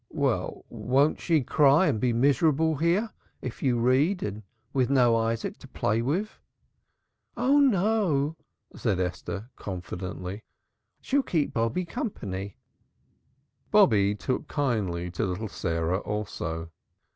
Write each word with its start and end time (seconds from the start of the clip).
"Well, 0.09 0.65
but 0.71 0.77
won't 0.79 1.21
she 1.21 1.43
cry 1.43 1.85
and 1.85 1.99
be 1.99 2.11
miserable 2.11 2.77
here, 2.77 3.11
if 3.39 3.61
you 3.61 3.77
read, 3.77 4.23
and 4.23 4.41
with 4.73 4.89
no 4.89 5.15
Isaac 5.15 5.59
to 5.59 5.67
play 5.67 6.01
with?" 6.01 6.39
"Oh 7.37 7.59
no," 7.59 8.35
said 8.75 8.99
Esther 8.99 9.51
confidently. 9.57 10.43
"She'll 11.01 11.21
keep 11.21 11.53
Bobby 11.53 11.85
company." 11.85 12.57
Bobby 13.69 14.15
took 14.15 14.47
kindly 14.47 15.11
to 15.11 15.23
little 15.23 15.47
Sarah 15.47 15.99
also. 15.99 16.71